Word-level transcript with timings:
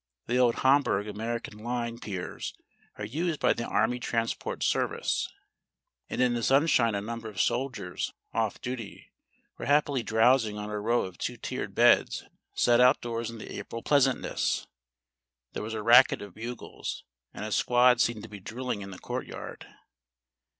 The 0.25 0.39
old 0.39 0.55
Hamburg 0.55 1.07
American 1.07 1.59
line 1.59 1.99
piers 1.99 2.55
are 2.97 3.05
used 3.05 3.39
by 3.39 3.53
the 3.53 3.65
Army 3.65 3.99
Transport 3.99 4.63
Service, 4.63 5.31
and 6.09 6.19
in 6.19 6.33
the 6.33 6.41
sunshine 6.41 6.95
a 6.95 7.01
number 7.01 7.29
of 7.29 7.39
soldiers, 7.39 8.11
off 8.33 8.59
duty, 8.61 9.11
were 9.59 9.67
happily 9.67 10.01
drowsing 10.01 10.57
on 10.57 10.71
a 10.71 10.79
row 10.79 11.03
of 11.03 11.19
two 11.19 11.37
tiered 11.37 11.75
beds 11.75 12.23
set 12.55 12.81
outdoors 12.81 13.29
in 13.29 13.37
the 13.37 13.55
April 13.55 13.83
pleasantness. 13.83 14.65
There 15.53 15.61
was 15.61 15.75
a 15.75 15.83
racket 15.83 16.23
of 16.23 16.33
bugles, 16.33 17.03
and 17.31 17.45
a 17.45 17.51
squad 17.51 18.01
seemed 18.01 18.23
to 18.23 18.29
be 18.29 18.39
drilling 18.39 18.81
in 18.81 18.89
the 18.89 18.97
courtyard. 18.97 19.67